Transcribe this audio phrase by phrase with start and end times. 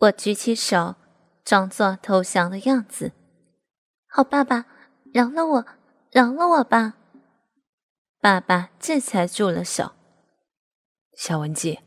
[0.00, 0.94] 我举起手，
[1.44, 3.12] 装作投降的样子。
[4.08, 4.64] 好，爸爸，
[5.12, 5.66] 饶了我，
[6.10, 6.94] 饶了我吧。
[8.18, 9.92] 爸爸这才住了手。
[11.18, 11.80] 小文姬，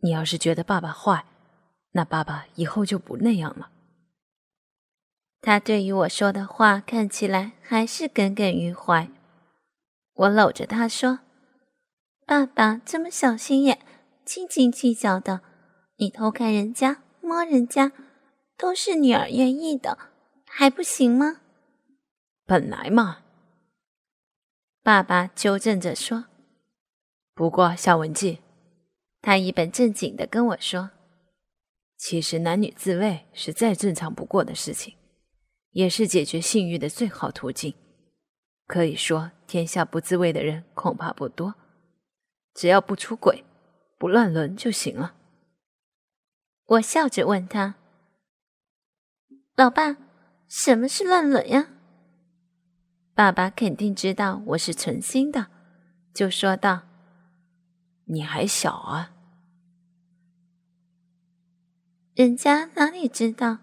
[0.00, 1.26] 你要是觉得爸爸坏，
[1.90, 3.72] 那爸爸以后就不那样了。
[5.42, 9.10] 他对于我说的话看起来还是耿耿于怀。
[10.14, 11.20] 我搂着他说
[12.24, 13.78] ：“爸爸这么小心眼，
[14.24, 15.42] 斤斤计较的，
[15.98, 17.92] 你偷看人家。”摸人家
[18.56, 19.98] 都是女儿愿意的，
[20.46, 21.42] 还不行吗？
[22.46, 23.18] 本来嘛，
[24.82, 26.24] 爸爸纠正着说。
[27.34, 28.38] 不过夏文静，
[29.20, 30.92] 他一本正经的跟我说
[31.98, 34.96] ：“其实男女自慰是再正常不过的事情，
[35.72, 37.74] 也是解决性欲的最好途径。
[38.66, 41.54] 可以说，天下不自慰的人恐怕不多，
[42.54, 43.44] 只要不出轨、
[43.98, 45.16] 不乱伦就行了。”
[46.68, 47.76] 我笑着问他
[49.56, 49.96] ：“老爸，
[50.46, 51.68] 什么是乱伦呀？”
[53.16, 55.46] 爸爸肯定知道我是存心的，
[56.12, 56.82] 就说道
[58.04, 59.12] ：“你还小啊，
[62.14, 63.58] 人家哪里知道？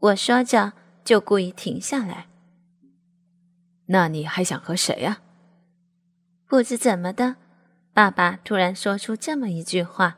[0.00, 0.72] 我说着
[1.04, 2.26] 就故意停下来。
[3.86, 5.22] 那你还想和谁呀？
[6.48, 7.36] 不知怎么的。
[7.94, 10.16] 爸爸突然说出这么一句话，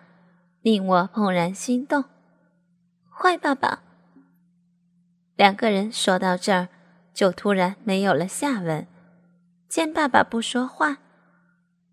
[0.62, 2.06] 令我怦然心动。
[3.10, 3.83] 坏爸爸，
[5.36, 6.68] 两个人说到这儿，
[7.12, 8.86] 就突然没有了下文。
[9.68, 10.96] 见爸爸不说话，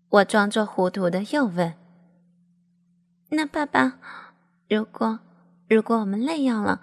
[0.08, 1.74] 我装作糊涂的又问
[3.28, 3.98] ：“那爸爸，
[4.70, 5.20] 如果
[5.68, 6.80] 如果我们那样了，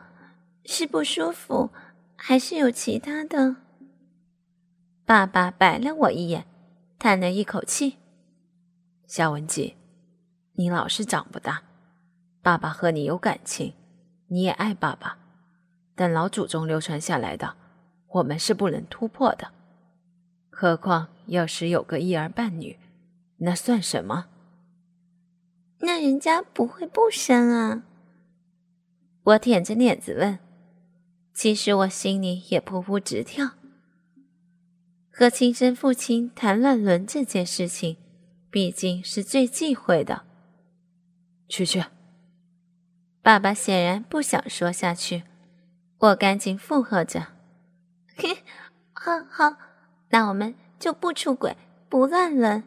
[0.66, 1.72] 是不舒服，
[2.16, 3.56] 还是有其他的？”
[5.06, 6.46] 爸爸白了我一眼，
[7.00, 7.98] 叹了一口气。
[9.12, 9.76] 夏文姬，
[10.54, 11.64] 你老是长不大。
[12.42, 13.74] 爸爸和你有感情，
[14.28, 15.18] 你也爱爸爸，
[15.96, 17.58] 但老祖宗流传下来的，
[18.08, 19.52] 我们是不能突破的。
[20.50, 22.80] 何况要是有个一儿半女，
[23.40, 24.28] 那算什么？
[25.80, 27.84] 那人家不会不生啊？
[29.24, 30.40] 我舔着脸子问。
[31.34, 33.56] 其实我心里也噗噗直跳。
[35.12, 37.98] 和亲生父亲谈乱伦这件事情。
[38.52, 40.24] 毕竟是最忌讳的。
[41.48, 41.84] 去去。
[43.24, 45.24] 爸爸显然不想说下去，
[46.00, 47.28] 我赶紧附和着
[48.18, 48.44] ：“嘿，
[48.94, 49.58] 好好，
[50.10, 51.56] 那我们就不出轨，
[51.88, 52.64] 不乱伦。”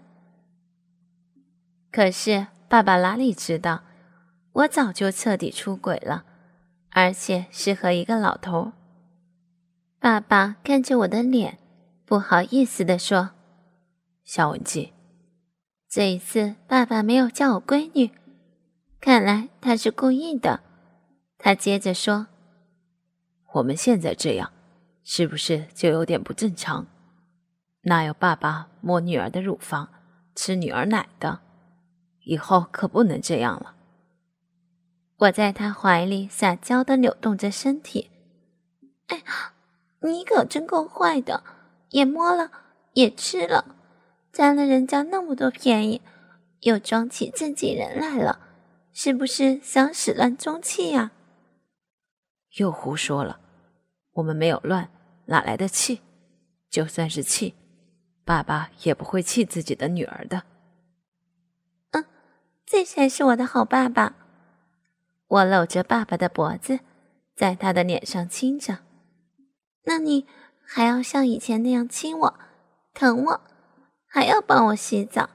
[1.93, 3.83] 可是爸爸哪里知道，
[4.53, 6.25] 我早就彻底出轨了，
[6.91, 8.73] 而且是和一个老头。
[9.99, 11.59] 爸爸看着我的脸，
[12.05, 13.31] 不好意思地说
[14.25, 14.93] ：“小文姬。”
[15.95, 18.11] 这一次，爸爸没有叫我闺女，
[19.01, 20.59] 看来他是故意的。
[21.39, 22.27] 他接着说
[23.55, 24.51] ：“我们现在这样，
[25.05, 26.89] 是不是就有点不正常？
[27.83, 29.89] 哪有爸爸摸女儿的乳房、
[30.35, 31.39] 吃女儿奶的？
[32.25, 33.77] 以后可不能这样了。”
[35.19, 38.11] 我在他怀里撒娇的扭动着身体。
[39.07, 39.23] 哎，
[40.01, 41.45] 你可真够坏的，
[41.91, 42.51] 也摸了，
[42.95, 43.77] 也吃了。
[44.35, 46.03] 占了人家那么多便宜，
[46.63, 48.41] 又装起自己人来了，
[48.93, 51.13] 是不是想始乱终弃呀？
[52.59, 53.39] 又胡说了，
[54.15, 54.91] 我们没有乱，
[55.27, 56.01] 哪来的气？
[56.69, 57.55] 就算是气，
[58.25, 60.43] 爸爸也不会气自己的女儿的。
[61.93, 62.05] 嗯，
[62.67, 64.17] 这才是我的好爸爸。
[65.29, 66.81] 我搂着爸爸的脖子，
[67.37, 68.81] 在他的脸上亲着。
[69.85, 70.27] 那你
[70.65, 72.39] 还要像以前那样亲我，
[72.93, 73.41] 疼我？
[74.15, 75.29] 还要帮我洗澡，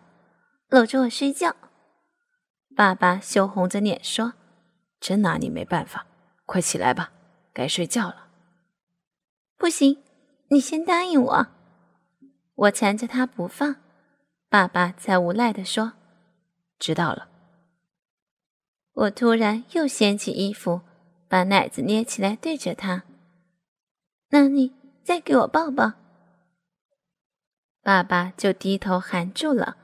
[0.70, 1.54] 搂着我睡觉。
[2.78, 4.36] 爸爸羞红着脸说
[5.02, 6.08] ：“真拿你没办法，
[6.46, 7.12] 快起来吧，
[7.52, 8.30] 该睡觉了。”
[9.60, 10.02] 不行，
[10.48, 11.48] 你先答应我。
[12.56, 13.76] 我缠着他不放，
[14.48, 15.92] 爸爸才无奈的说
[16.80, 17.28] ：“知道了。”
[18.96, 20.84] 我突然又掀起衣服，
[21.28, 23.04] 把奶子捏起来对着他
[24.32, 24.74] ：“那你
[25.04, 25.92] 再给我抱抱。”
[27.82, 29.78] 爸爸就低头含住了，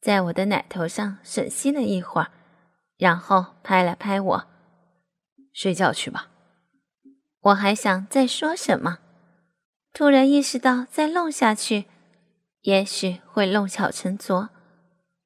[0.00, 2.30] 在我的奶头上吮吸了一会儿，
[2.98, 4.46] 然后拍了拍我
[5.54, 6.28] ：“睡觉去吧。”
[7.42, 8.98] 我还想再说什么，
[9.92, 11.86] 突然意识到再弄下去，
[12.62, 14.50] 也许会弄巧成拙，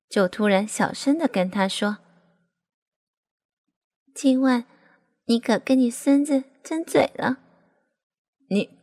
[0.09, 1.99] 就突然小声的跟他说
[4.15, 4.65] ：“今晚
[5.25, 7.39] 你可跟你孙子争嘴了。”
[8.49, 8.76] 你。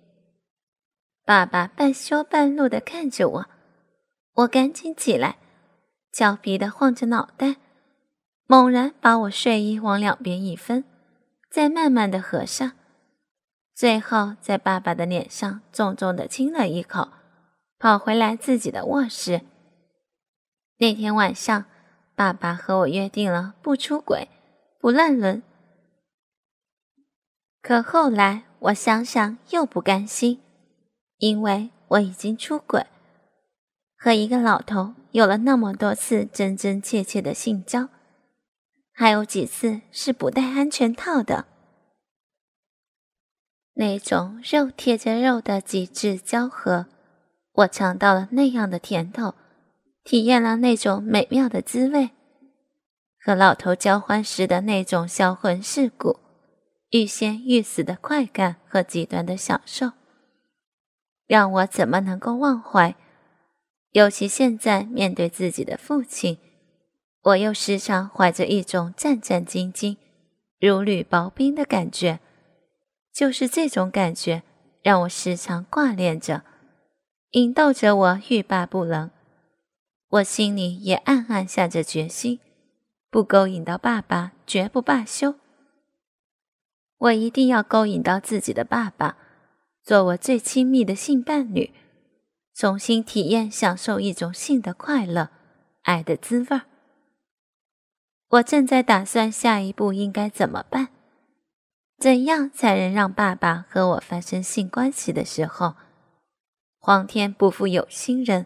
[1.26, 3.46] 爸爸半羞半怒的看着我，
[4.34, 5.38] 我赶紧起来，
[6.12, 7.56] 俏皮的晃着脑袋，
[8.46, 10.84] 猛然把我睡衣往两边一分，
[11.50, 12.74] 再慢慢的合上，
[13.74, 17.08] 最后在爸爸的脸上重重的亲了一口，
[17.80, 19.42] 跑回来自己的卧室。
[20.80, 21.64] 那天晚上，
[22.16, 24.28] 爸爸和我约定了不出轨，
[24.82, 25.42] 不乱伦。
[27.62, 30.43] 可后来我想想又不甘心，
[31.18, 32.86] 因为我已经出轨。
[33.98, 37.88] 和一个老头有了那么多次真真切切的性交，
[38.92, 41.46] 还有几次是不戴安全套的。
[43.76, 46.88] 那种肉贴着肉的极致交合，
[47.54, 49.36] 我尝到了那样的甜头，
[50.04, 52.12] 体验了那种美妙的滋味。
[53.20, 56.20] 和老头交欢时的那种销魂蚀骨、
[56.90, 59.94] 欲仙欲死的快感和极端的享受，
[61.34, 62.96] 让我怎么能够忘怀？
[63.94, 66.38] 尤其现在面对自己的父亲，
[67.24, 69.98] 我又时常怀着一种战战兢兢、
[70.60, 72.20] 如履薄冰的感觉。
[73.12, 74.44] 就是这种感觉，
[74.84, 76.44] 让我时常挂念着，
[77.32, 79.10] 引逗着我欲罢不能。
[80.10, 82.40] 我心里也暗暗下着决心，
[83.10, 85.34] 不勾引到爸爸，绝不罢休。
[87.00, 89.18] 我一定要勾引到自己的爸爸，
[89.84, 91.72] 做我最亲密的性伴侣。
[92.56, 95.30] 重新体验、享受一种性的快乐、
[95.82, 96.62] 爱的滋味儿。
[98.30, 100.90] 我正在打算下一步应该怎么办，
[101.98, 105.74] 怎样才能让爸爸和我发生性关系的时候，
[106.78, 108.46] 皇天不负有心人，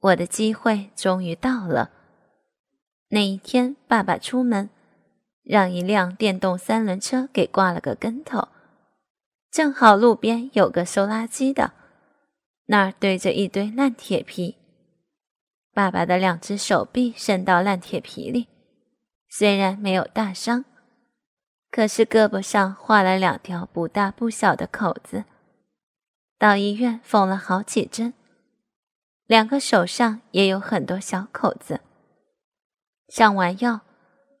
[0.00, 1.90] 我的机会终于到了。
[3.10, 4.68] 那一天，爸爸出门，
[5.44, 8.48] 让一辆电动三轮车给挂了个跟头，
[9.52, 11.74] 正好路边有个收垃圾的。
[12.68, 14.56] 那儿堆着一堆烂铁皮，
[15.74, 18.48] 爸爸的两只手臂伸到烂铁皮里，
[19.28, 20.64] 虽然没有大伤，
[21.70, 25.24] 可是胳膊上划了两条不大不小的口子，
[26.38, 28.14] 到医院缝了好几针，
[29.26, 31.80] 两个手上也有很多小口子。
[33.08, 33.82] 上完药，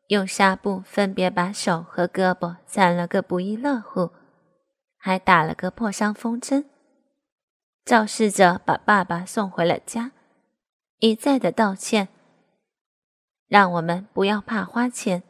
[0.06, 4.10] 用纱布分别把手和胳膊缠了个不亦乐乎，
[5.04, 6.66] 还打了个破伤风针。
[7.84, 10.12] 肇事者把爸爸送回了家，
[11.00, 12.06] 一再的道歉，
[13.48, 15.24] 让我们不要怕花钱，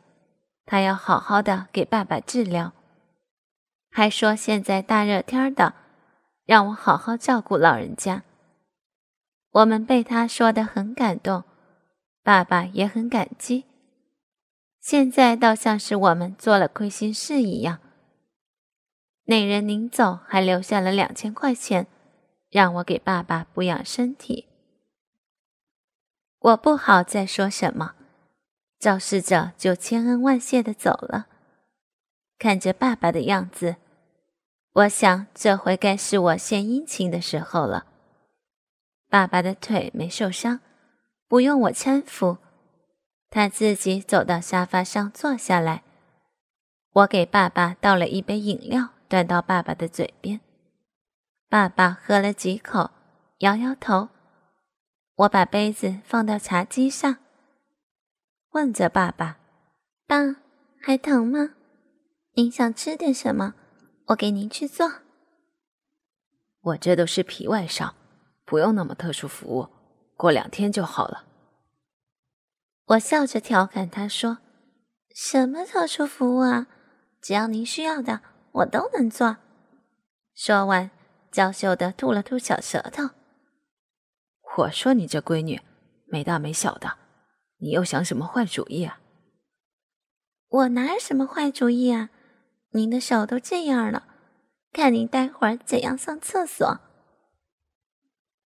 [0.66, 2.74] 他要好好的给爸爸治疗，
[3.90, 5.72] 还说现在大热天的，
[6.44, 8.24] 让我好好照顾老人家。
[9.52, 11.44] 我们被他说的很感动，
[12.22, 13.64] 爸爸也很感激。
[14.82, 17.78] 现在倒像是我们做了亏心事一样。
[19.32, 21.86] 那人临走还留下了两千块钱。
[22.50, 24.46] 让我给爸爸补养身体。
[26.38, 27.94] 我不好再说什么，
[28.78, 31.28] 肇事者就千恩万谢的走了。
[32.38, 33.76] 看着爸爸的样子，
[34.74, 37.86] 我想这回该是我献殷勤的时候了。
[39.08, 40.60] 爸爸的腿没受伤，
[41.26, 42.36] 不用我搀扶，
[43.30, 45.84] 他自己走到沙发上坐下来。
[46.92, 50.40] 我给爸爸倒了一杯饮料，端到爸爸的嘴边。
[51.50, 52.90] 爸爸喝了几口，
[53.40, 54.08] 摇摇头。
[55.16, 57.18] 我把杯子放到茶几上，
[58.52, 59.36] 问着爸爸
[60.08, 60.36] ：“爸，
[60.80, 61.50] 还疼吗？
[62.36, 63.52] 您想吃点什么？
[64.06, 64.90] 我给您去做。”
[66.62, 67.94] 我这都是皮外伤，
[68.46, 69.68] 不用那么特殊服务，
[70.16, 71.26] 过两天就好了。
[72.86, 74.38] 我笑着调侃他说
[75.14, 76.66] ：“什么特殊服务啊？
[77.20, 79.36] 只要您需要的，我都能做。”
[80.34, 80.90] 说完。
[81.32, 83.08] 娇羞的吐了吐小舌头。
[84.58, 85.62] 我说你这闺女
[86.04, 86.98] 没大没小的，
[87.56, 89.00] 你又想什么坏主意啊？
[90.48, 92.10] 我哪有什么坏主意啊？
[92.72, 94.04] 您的手都这样了，
[94.74, 96.80] 看您待会儿怎样上厕所。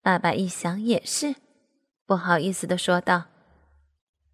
[0.01, 1.37] 爸爸一想也是，
[2.05, 3.27] 不好意思的说道：“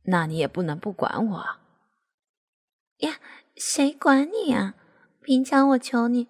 [0.09, 1.45] 那你也不能不管我。”
[3.05, 3.19] 呀，
[3.55, 4.73] 谁管你啊？
[5.29, 6.27] 平常我求你，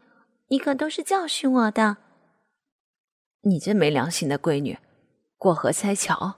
[0.50, 1.96] 你可都是教训我的。
[3.44, 4.78] 你这没良心的闺女，
[5.38, 6.36] 过河拆桥。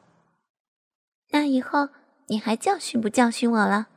[1.32, 1.90] 那以后
[2.28, 3.88] 你还教训不教训我了？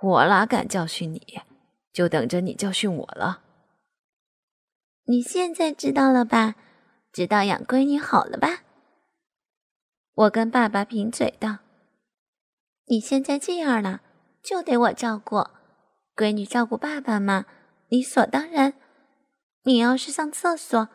[0.00, 1.40] 我哪敢教训你？
[1.92, 3.42] 就等着你教训我了。
[5.06, 6.54] 你现在知道了吧？
[7.12, 8.62] 知道养闺女好了吧？
[10.14, 11.58] 我跟爸爸贫嘴道
[12.86, 14.02] ：“你现在这样了，
[14.40, 15.44] 就得我照顾
[16.16, 17.44] 闺女，照顾爸爸嘛，
[17.88, 18.72] 理所当然。
[19.64, 20.88] 你要是上厕所……”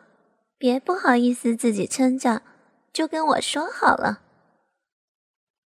[0.58, 2.42] 别不好意思，自己撑着，
[2.92, 4.22] 就跟我说好了。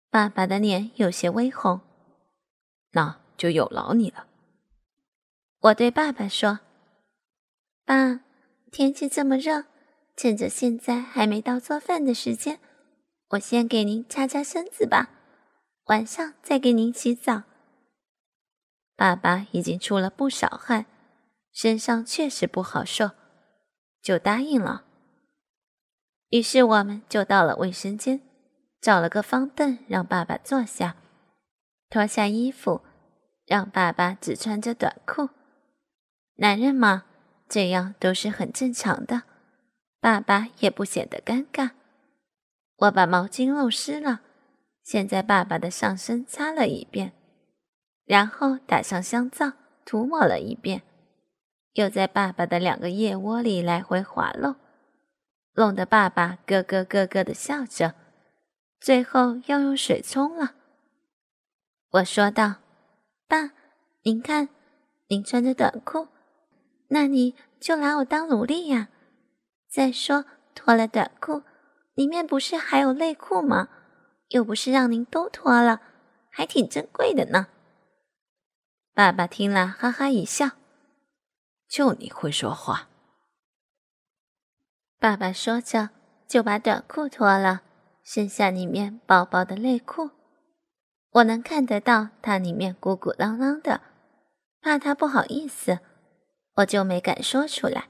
[0.09, 1.83] 爸爸的脸有些微红。
[2.93, 4.27] 那就有劳你了。
[5.61, 6.61] 我对爸爸说
[7.85, 8.21] ：“爸，
[8.73, 9.65] 天气这么热，
[10.17, 12.59] 趁着现在还没到做饭的时间，
[13.33, 15.11] 我先给您擦擦身子吧，
[15.89, 17.43] 晚上再给您洗澡。”
[18.97, 20.87] 爸爸已经出了不少汗，
[21.53, 23.11] 身上确实不好受，
[24.03, 24.85] 就答应了。
[26.31, 28.21] 于是我们就到了卫生间，
[28.81, 30.97] 找了个方凳让爸爸坐下，
[31.89, 32.81] 脱下衣服，
[33.45, 35.29] 让爸爸只穿着短裤。
[36.37, 37.05] 男人嘛，
[37.49, 39.23] 这样都是很正常的。
[40.01, 41.71] 爸爸也不显得尴尬。
[42.77, 44.21] 我把毛巾弄湿了，
[44.83, 47.13] 先在爸爸的上身擦了一遍，
[48.07, 49.53] 然后打上香皂，
[49.85, 50.83] 涂抹了一遍，
[51.75, 54.57] 又在爸爸的两个腋窝里来回滑弄，
[55.55, 57.95] 弄得爸爸咯咯咯咯的笑着。
[58.81, 60.55] 最后要用水冲了。
[61.91, 62.57] 我说道
[63.27, 63.51] ：“爸，
[64.03, 64.49] 您看，
[65.09, 66.09] 您穿着短裤。”
[66.89, 68.89] 那你就拿我当奴隶呀！
[69.69, 71.43] 再说脱了短裤，
[71.95, 73.69] 里面不是还有内裤吗？
[74.29, 75.81] 又不是让您都脱了，
[76.31, 77.49] 还挺珍贵的呢。
[78.97, 80.53] 爸爸听了，哈哈一笑
[81.69, 82.89] ：“就你会说话。”
[84.99, 85.91] 爸爸说着，
[86.27, 87.61] 就把短裤脱了，
[88.03, 90.13] 剩下里面薄薄的内裤。
[91.11, 93.83] 我能看得到它里面鼓鼓囊囊的，
[94.63, 95.81] 怕他不好意思。
[96.55, 97.89] 我就没敢说出来。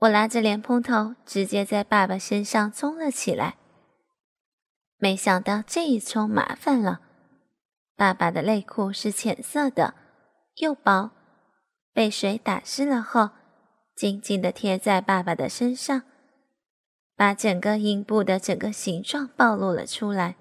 [0.00, 3.56] 我拿着莲蓬头，直接在爸爸身上冲了起来。
[4.96, 7.00] 没想到这一冲麻烦了，
[8.02, 9.94] 爸爸的内裤是浅色的，
[10.56, 11.12] 又薄，
[11.92, 13.30] 被水打湿了后，
[13.94, 16.02] 紧紧地贴在爸爸的身上，
[17.14, 20.34] 把整个阴部的整个形状暴露了出来。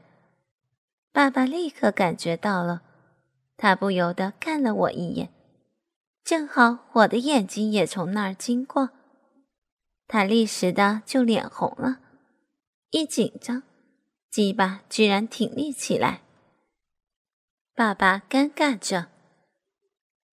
[1.11, 2.81] 爸爸立刻感觉到了，
[3.55, 5.29] 他不由得看了我一眼。
[6.23, 8.89] 正好我的眼睛也从那儿经过，
[10.07, 11.99] 他立时的就脸红了，
[12.89, 13.61] 一紧张，
[14.31, 16.21] 鸡巴居然挺立起来。
[17.73, 19.07] 爸爸尴尬着，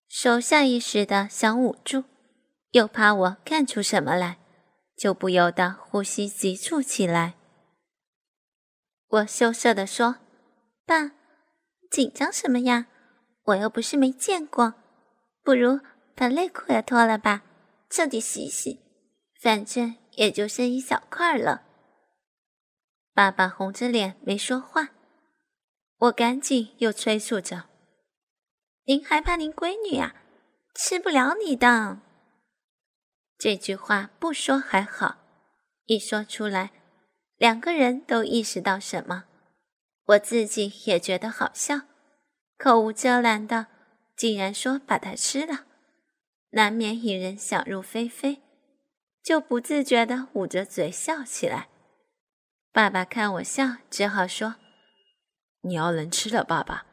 [0.09, 2.05] 手下意识的想捂住，
[2.73, 4.39] 又怕我看出什么来，
[4.97, 7.35] 就不由得呼吸急促起来。
[9.07, 10.17] 我羞涩的说
[10.85, 11.13] ：“爸，
[11.91, 12.87] 紧张什么呀？
[13.45, 14.75] 我又不是没见过。”
[15.43, 15.81] 不如
[16.15, 17.43] 把内裤也脱了吧，
[17.89, 18.81] 彻底洗洗，
[19.41, 21.63] 反正也就剩一小块了。
[23.15, 24.91] 爸爸红着脸没说话，
[25.99, 27.65] 我赶紧又催促着
[28.87, 30.15] ：“您还怕您闺女啊，
[30.75, 32.01] 吃不了你的。”
[33.39, 35.17] 这句话不说还好，
[35.87, 36.71] 一说出来，
[37.37, 39.25] 两个人都意识到什么，
[40.07, 41.83] 我自己也觉得好笑，
[42.57, 43.67] 口无遮拦的。
[44.17, 45.65] 竟然说把它吃了，
[46.51, 48.43] 难免引人想入非非，
[49.23, 51.69] 就不自觉的捂着嘴笑起来。
[52.73, 54.57] 爸爸看我笑，只好说
[55.63, 56.87] ：“你要能吃了爸爸，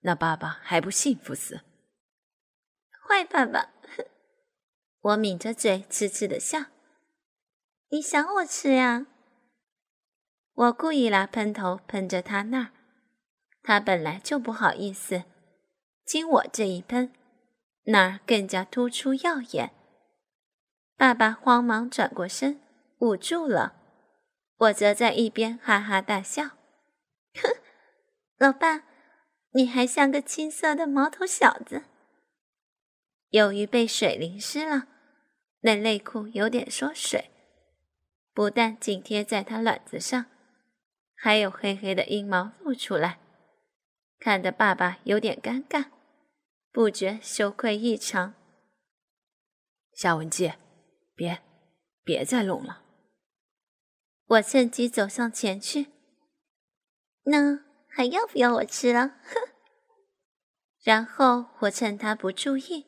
[0.00, 1.60] 那爸爸还不幸福死？”
[3.08, 3.70] 坏爸爸，
[5.00, 6.66] 我抿着嘴痴痴的笑。
[7.90, 9.06] 你想我吃呀？
[10.54, 12.70] 我故意拿喷头喷着他那儿，
[13.62, 15.24] 他本来就不好意思。
[16.04, 17.12] 经我这一喷，
[17.84, 19.72] 那儿更加突出耀眼。
[20.96, 22.60] 爸爸慌忙转过身，
[22.98, 23.74] 捂住了。
[24.58, 26.50] 我则在一边哈哈大笑：“，
[28.42, 28.82] 老爸，
[29.52, 31.84] 你还像个青涩的毛头小子。”
[33.30, 34.88] 由于被水淋湿了，
[35.60, 37.30] 那内裤有点缩水，
[38.34, 40.26] 不但紧贴在他卵子上，
[41.14, 43.20] 还有黑黑的阴毛露出来。
[44.18, 45.92] 看得爸爸有点尴尬，
[46.72, 48.34] 不觉羞愧异常。
[49.92, 50.54] 夏文姬，
[51.14, 51.40] 别，
[52.02, 52.82] 别再弄了。
[54.26, 55.86] 我趁机走上前去。
[57.22, 59.08] 那还要不要我吃了？
[59.22, 59.52] 哼！
[60.82, 62.86] 然后我趁他不注意，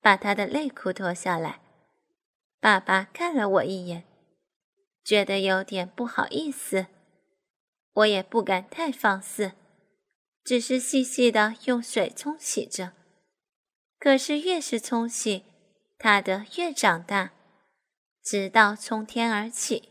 [0.00, 1.60] 把他的内裤脱下来。
[2.60, 4.04] 爸爸看了我一眼，
[5.04, 6.86] 觉得有点不好意思，
[7.92, 9.52] 我也不敢太放肆。
[10.42, 12.92] 只是细细的用水冲洗着，
[13.98, 15.44] 可是越是冲洗，
[15.98, 17.32] 他的越长大，
[18.22, 19.90] 直到冲天而起。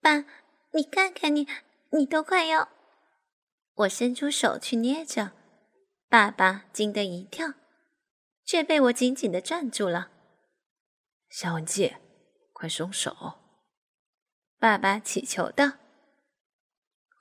[0.00, 0.26] 爸，
[0.72, 1.48] 你看看你，
[1.96, 2.68] 你都快要……
[3.74, 5.32] 我伸出手去捏着，
[6.08, 7.54] 爸爸惊得一跳，
[8.44, 10.10] 却被我紧紧的攥住了。
[11.28, 11.96] 夏文姬，
[12.52, 13.14] 快松手！
[14.58, 15.72] 爸爸乞求道。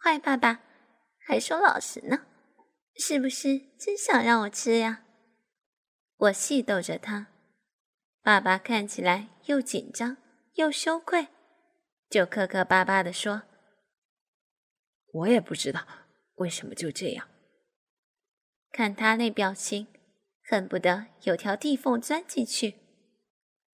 [0.02, 0.62] 坏爸爸，
[1.20, 2.26] 还说老实呢，
[2.96, 5.04] 是不是真想让我吃呀？
[6.18, 7.28] 我戏逗着他，
[8.22, 10.16] 爸爸看起来又紧张
[10.54, 11.28] 又羞愧，
[12.10, 13.44] 就磕磕巴巴的说
[15.16, 15.88] ：“我也不知道
[16.36, 17.28] 为什么就这样。”
[18.72, 19.88] 看他那表情，
[20.44, 22.76] 恨不得有条地缝钻进去，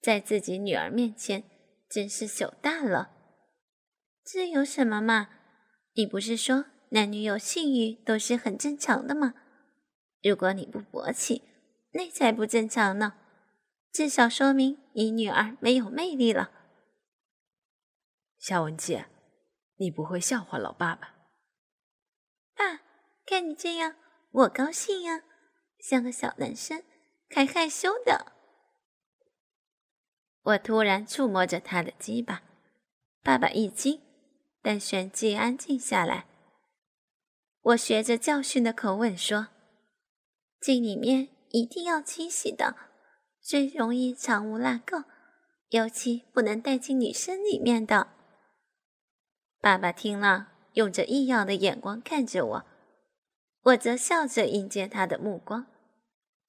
[0.01, 1.43] 在自己女儿面前
[1.89, 3.09] 真是糗大了。
[4.23, 5.29] 这有什么嘛？
[5.93, 9.33] 你不是说男女有性欲都是很正常的吗？
[10.21, 11.41] 如果你不勃起，
[11.93, 13.15] 那才不正常呢，
[13.91, 16.51] 至少说明你女儿没有魅力了。
[18.37, 19.07] 夏文姐，
[19.77, 21.10] 你不会笑话老爸爸？
[22.61, 22.81] 爸，
[23.25, 23.95] 看你这样，
[24.31, 25.23] 我高兴呀，
[25.79, 26.83] 像个小男生，
[27.29, 28.31] 还害羞的。
[30.43, 32.43] 我突然触摸着他的鸡巴，
[33.23, 34.01] 爸爸一惊，
[34.61, 36.27] 但旋即安静下来。
[37.61, 39.47] 我学着教训的口吻说
[40.61, 42.77] ：“进里面。”一定要清洗的，
[43.41, 45.03] 最容易藏污纳垢，
[45.67, 48.07] 尤其不能带进女生里面的。
[49.59, 52.65] 爸爸听了，用着异样的眼光看着我，
[53.63, 55.67] 我则笑着迎接他的目光，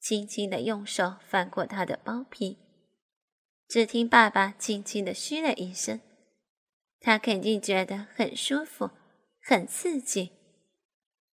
[0.01, 2.59] 轻轻的用手翻过他的包皮。
[3.69, 6.01] 只听爸爸轻轻的嘘了一声，
[7.01, 8.91] 他肯定觉得很舒服，
[9.43, 10.33] 很刺激。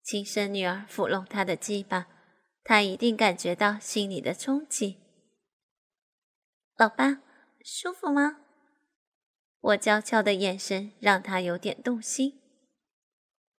[0.01, 2.07] 亲生女儿抚弄他的鸡巴。
[2.65, 4.95] 他一定感觉到心里的冲击。
[6.77, 7.21] 老爸，
[7.61, 8.37] 舒服吗？
[9.59, 12.39] 我娇俏的眼神让他有点动心。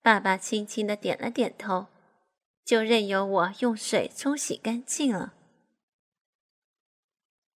[0.05, 1.87] 爸爸轻轻的点了点头，
[2.63, 5.33] 就任由我用水冲洗干净了。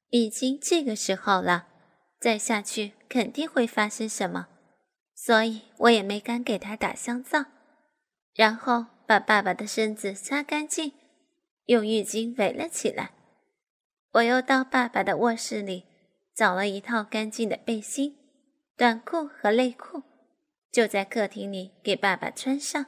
[0.09, 1.67] 已经这个时候了，
[2.19, 4.49] 再下去肯定会发生什么，
[5.15, 7.45] 所以我也没敢给他打香皂，
[8.33, 10.95] 然后把爸爸的身子擦干净。
[11.67, 13.11] 用浴巾围了起来。
[14.13, 15.85] 我又到爸爸的卧室里
[16.35, 18.17] 找了一套干净的背心、
[18.75, 20.03] 短裤和内裤，
[20.79, 22.87] 就在客厅里给爸爸穿上。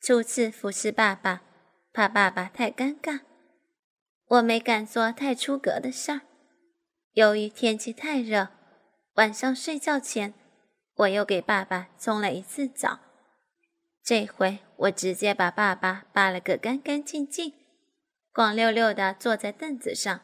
[0.00, 1.42] 初次服侍爸爸，
[1.92, 3.22] 怕爸爸太尴尬，
[4.26, 6.20] 我没敢做太出格的事儿。
[7.14, 8.50] 由于天气太热，
[9.14, 10.34] 晚上睡觉前，
[10.94, 13.00] 我又给爸爸冲了一次澡。
[14.04, 17.54] 这回我直接把爸爸扒了个干干净净。
[18.32, 20.20] 光溜溜的坐在凳子上，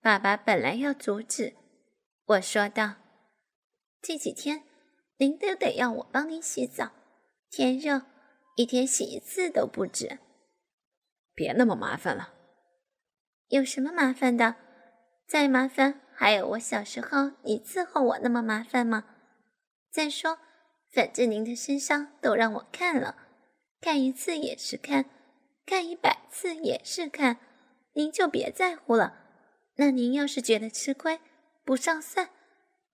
[0.00, 1.54] 爸爸本来要阻止，
[2.24, 2.94] 我说道
[4.00, 4.62] ：“这几天
[5.20, 6.92] 您都得要我帮您洗澡，
[7.50, 8.06] 天热，
[8.56, 10.18] 一天洗一次都不止。
[11.34, 12.32] 别那么麻烦了。
[13.48, 14.56] 有什么麻烦的？
[15.26, 19.04] 再麻烦还有我小时候你伺候我那么麻烦吗？
[19.90, 20.38] 再说，
[20.90, 23.16] 反正您的身上都让我看了，
[23.78, 25.04] 看一次也是看。”
[25.66, 27.36] 看一百次也是看，
[27.92, 29.18] 您就别在乎了。
[29.76, 31.20] 那您要是觉得吃亏
[31.62, 32.30] 不上算，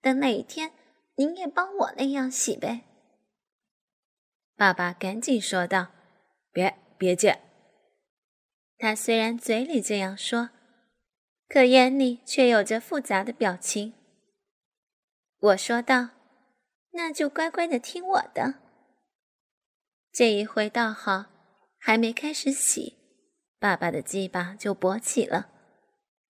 [0.02, 0.72] 等哪一天
[1.16, 2.82] 您也帮我那样洗呗。
[4.56, 5.88] 爸爸赶紧说道
[6.52, 7.40] ：“别别介。”
[8.78, 10.50] 他虽然嘴里这样说，
[11.48, 13.94] 可眼里却有着复杂的表情。
[15.40, 16.10] 我说道
[16.92, 18.54] ：“那就乖乖的听我的。
[20.12, 21.26] 这一回倒好。”
[21.78, 22.96] 还没开始洗，
[23.60, 25.48] 爸爸的鸡巴就勃起了，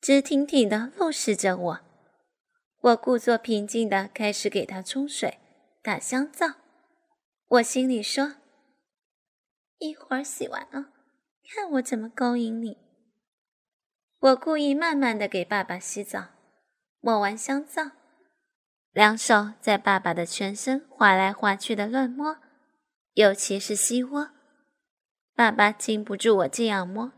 [0.03, 1.81] 直挺挺的怒视着我。
[2.81, 5.39] 我故作平静的开始给他冲水、
[5.83, 6.47] 打香皂。
[7.49, 8.37] 我心里说
[9.79, 10.93] ：“一会儿洗完了，
[11.49, 12.79] 看我怎么勾引你。”
[14.21, 16.29] 我故意慢慢的给爸爸洗澡，
[17.01, 17.93] 抹完香皂，
[18.93, 22.39] 两手在爸爸的全身划来划去的乱摸，
[23.15, 24.31] 尤其是膝窝。
[25.35, 27.13] 爸爸禁不住我这样摸，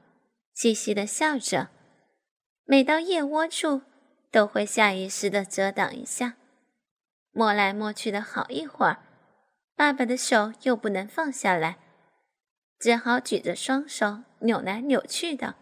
[0.54, 1.68] 嘻嘻的笑着。
[2.64, 3.82] 每到腋窝处，
[4.30, 6.36] 都会下意识的遮挡一下。
[7.32, 8.98] 摸来摸去的好一会儿，
[9.76, 11.78] 爸爸的手又不能放下来，
[12.78, 15.54] 只好举着双手扭来扭去的。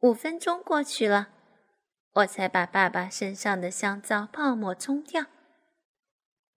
[0.00, 1.28] 五分钟过去了，
[2.14, 5.26] 我才把爸爸身上的香皂泡沫冲掉，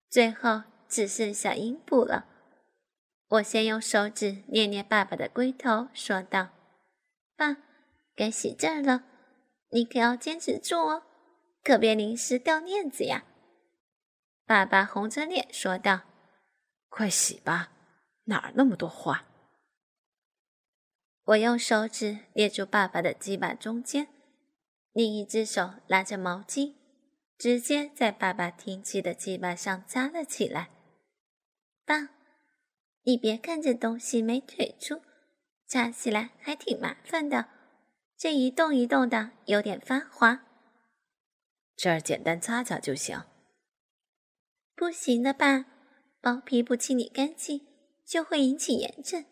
[0.09, 2.25] 最后只剩下阴部了。
[3.27, 6.49] 我先用手指捏捏爸爸的龟头，说道
[7.35, 7.57] ：“爸，
[8.15, 9.03] 该洗这儿了，
[9.73, 11.03] 你可要坚持住哦，
[11.63, 13.25] 可别临时掉链子呀。”
[14.45, 16.01] 爸爸红着脸说道
[16.89, 17.71] ：“快洗吧，
[18.25, 19.25] 哪儿那么多话？”
[21.25, 24.07] 我用手指捏住爸爸的鸡巴中间，
[24.91, 26.75] 另一只手拿着毛巾，
[27.37, 30.69] 直接在爸爸挺起的鸡巴上扎了起来。
[31.85, 32.09] 爸。
[33.05, 35.01] 你别看这东西没腿粗，
[35.67, 37.49] 扎起来还挺麻烦的，
[38.23, 40.45] 这一动一动的，有点发滑。
[41.75, 43.21] 这儿简单擦擦就行。
[44.77, 45.65] 不行的吧？
[46.21, 47.67] 包皮不清理干净，
[48.05, 49.25] 就会引起炎症，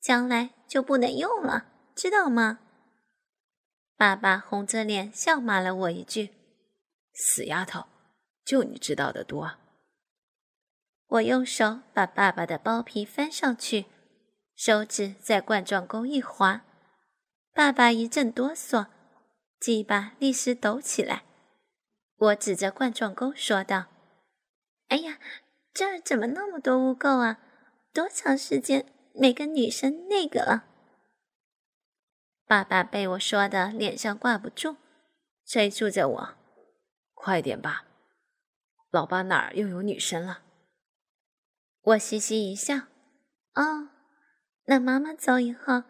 [0.00, 2.58] 将来就不能用了，知道吗？
[3.96, 6.30] 爸爸红着脸笑骂了我一句
[7.14, 7.84] ：“死丫头，
[8.44, 9.52] 就你知道的多。”
[11.06, 13.86] 我用手把爸爸的包皮翻上去，
[14.56, 16.64] 手指在冠状沟一划，
[17.54, 18.86] 爸爸一阵哆嗦，
[19.60, 21.24] 鸡巴立时抖起来。
[22.16, 23.88] 我指着冠状沟说道
[24.88, 25.18] ：“哎呀，
[25.74, 27.40] 这儿怎么那么多污垢啊？
[27.92, 30.64] 多长时间没跟女生那个了？”
[32.48, 34.76] 爸爸被我说的脸上挂不住，
[35.44, 36.34] 催促着我
[37.12, 37.84] ：“快点吧，
[38.90, 40.40] 老爸哪儿又有女生了？”
[41.82, 42.76] 我嘻嘻一笑
[43.56, 43.90] ：“哦，
[44.64, 45.82] 那妈妈走以后，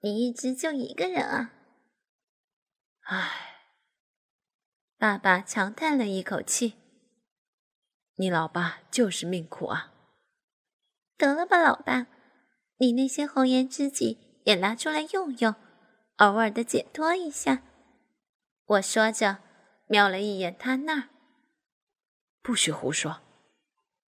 [0.00, 1.52] 你一直就一个人啊？”
[3.02, 3.30] 唉，
[4.96, 6.74] 爸爸长叹了一口气
[8.16, 9.92] ：“你老爸就是命苦啊。”
[11.16, 12.06] 得了吧，老爸，
[12.78, 15.54] 你那些红颜知己也拿出来用用，
[16.16, 17.62] 偶尔的解脱一下。”
[18.66, 19.38] 我说着，
[19.86, 21.08] 瞄了一眼他那儿，
[22.40, 23.20] 不许胡说。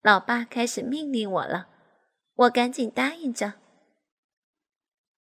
[0.03, 1.67] 老爸开始命令我了，
[2.35, 3.60] 我赶紧答应着。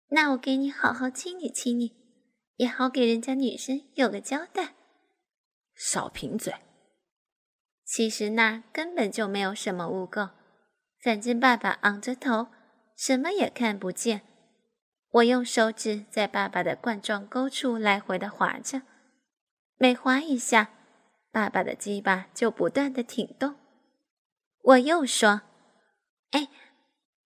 [0.10, 1.96] 那我给你好好清理清理，
[2.56, 4.74] 也好给人家女生有个交代。
[5.76, 6.54] 少贫嘴。
[7.86, 10.32] 其实那儿根本就没有什么污垢，
[11.02, 12.48] 反正爸爸昂着头，
[12.96, 14.22] 什么也看不见。
[15.12, 18.84] 我用手指在爸爸的冠状沟处来回的划着，
[19.78, 20.72] 每划一下，
[21.32, 23.56] 爸爸的鸡巴就不断的挺动。
[24.62, 25.42] 我又说
[26.32, 26.50] ：“哎，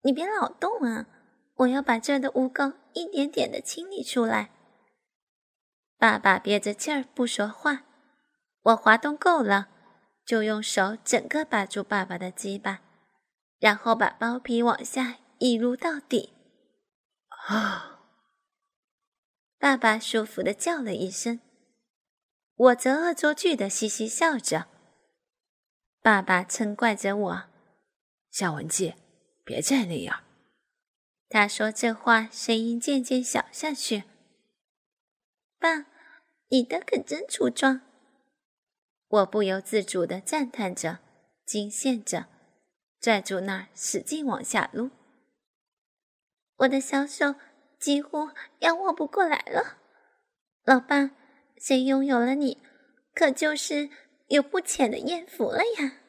[0.03, 1.07] 你别老动啊！
[1.55, 4.51] 我要把这儿的污垢一点点的清理出来。”
[5.97, 7.83] 爸爸憋着气儿不说话。
[8.63, 9.69] 我滑动够了，
[10.25, 12.81] 就用手整个把住爸爸的鸡巴，
[13.59, 16.33] 然后把包皮往下一撸到底。
[17.47, 17.99] 啊！
[19.59, 21.39] 爸爸舒服的叫了一声，
[22.55, 24.67] 我则恶作剧的嘻嘻笑着。
[26.01, 27.43] 爸爸嗔怪着我
[28.29, 28.95] ：“夏文姬，
[29.45, 30.23] 别再那样。”
[31.33, 34.03] 他说这话，声音渐渐小下去。
[35.57, 35.87] 爸，
[36.49, 37.81] 你的可真粗壮！
[39.07, 40.99] 我不由自主的赞叹着，
[41.43, 42.27] 惊羡着，
[42.99, 44.91] 拽住那儿使劲往下撸。
[46.57, 47.33] 我的小手
[47.79, 49.79] 几乎要握不过来了。
[50.65, 51.15] 老爸，
[51.57, 52.61] 谁拥有了你，
[53.15, 53.89] 可就是……
[54.27, 56.02] 有不浅的艳福了呀。